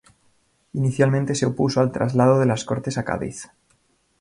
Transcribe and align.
Inicialmente 0.73 1.35
se 1.35 1.45
opuso 1.45 1.79
al 1.79 1.91
traslado 1.91 2.39
de 2.39 2.47
las 2.47 2.65
Cortes 2.65 2.97
a 2.97 3.05
Cádiz. 3.05 3.51